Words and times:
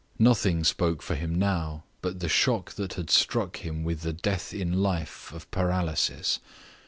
Nothing 0.17 0.63
spoke 0.63 1.03
for 1.03 1.13
him 1.13 1.35
now 1.35 1.83
but 2.01 2.21
the 2.21 2.27
shock 2.27 2.71
that 2.73 2.93
had 2.95 3.11
struck 3.11 3.57
him 3.57 3.83
with 3.83 4.01
the 4.01 4.11
death 4.13 4.51
in 4.51 4.81
life 4.81 5.31
of 5.31 5.45
paralysis. 5.51 6.39